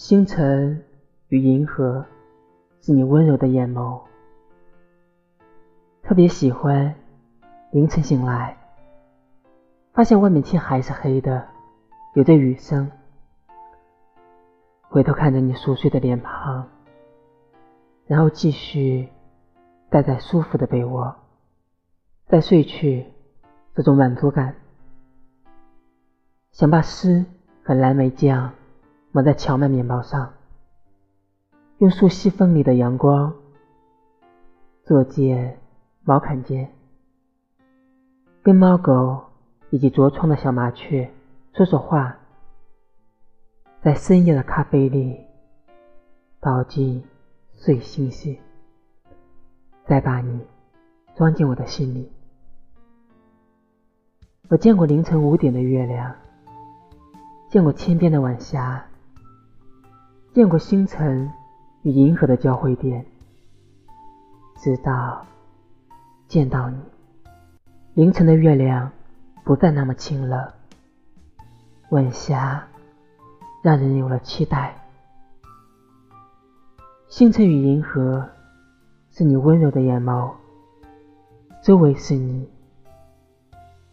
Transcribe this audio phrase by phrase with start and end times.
[0.00, 0.82] 星辰
[1.28, 2.06] 与银河
[2.80, 4.00] 是你温柔的眼眸，
[6.02, 6.94] 特别喜欢
[7.70, 8.56] 凌晨醒来，
[9.92, 11.46] 发现外面天还是黑的，
[12.14, 12.90] 有着雨声。
[14.88, 16.66] 回头看着你熟睡的脸庞，
[18.06, 19.06] 然后继续
[19.90, 21.14] 待在舒服的被窝，
[22.24, 23.04] 再睡去，
[23.74, 24.54] 这种满足感，
[26.52, 27.26] 想把诗
[27.62, 28.54] 和蓝莓酱。
[29.12, 30.34] 抹在荞麦面包上，
[31.78, 33.34] 用树细缝里的阳光
[34.84, 35.58] 做件
[36.04, 36.70] 毛坎肩，
[38.42, 39.20] 跟猫狗
[39.70, 41.10] 以及着窗的小麻雀
[41.52, 42.16] 说说话，
[43.82, 45.26] 在深夜的咖啡里
[46.38, 47.02] 倒进
[47.52, 48.38] 碎星星，
[49.86, 50.40] 再把你
[51.16, 52.12] 装进我的心里。
[54.48, 56.14] 我见过凌晨五点的月亮，
[57.48, 58.86] 见过天边的晚霞。
[60.32, 61.32] 见过星辰
[61.82, 63.04] 与银河的交汇点，
[64.56, 65.26] 直到
[66.28, 66.78] 见到你。
[67.94, 68.92] 凌晨的月亮
[69.44, 70.52] 不再那么清冷，
[71.90, 72.68] 晚霞
[73.60, 74.76] 让人有了期待。
[77.08, 78.30] 星辰与银河
[79.10, 80.32] 是你温柔的眼眸，
[81.60, 82.48] 周围是你，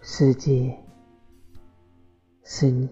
[0.00, 0.78] 世界
[2.44, 2.88] 是你。